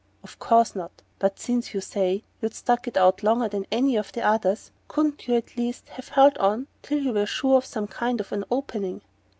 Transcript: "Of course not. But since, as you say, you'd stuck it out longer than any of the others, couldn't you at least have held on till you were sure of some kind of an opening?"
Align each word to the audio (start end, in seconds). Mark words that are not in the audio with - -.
"Of 0.23 0.39
course 0.39 0.75
not. 0.75 1.03
But 1.19 1.39
since, 1.39 1.67
as 1.67 1.73
you 1.75 1.81
say, 1.81 2.23
you'd 2.41 2.55
stuck 2.55 2.87
it 2.87 2.97
out 2.97 3.21
longer 3.21 3.47
than 3.47 3.67
any 3.71 3.97
of 3.97 4.11
the 4.11 4.23
others, 4.23 4.71
couldn't 4.87 5.27
you 5.27 5.35
at 5.35 5.55
least 5.55 5.89
have 5.89 6.07
held 6.07 6.39
on 6.39 6.65
till 6.81 6.97
you 6.97 7.13
were 7.13 7.27
sure 7.27 7.57
of 7.57 7.67
some 7.67 7.85
kind 7.85 8.19
of 8.19 8.31
an 8.31 8.43
opening?" 8.49 9.01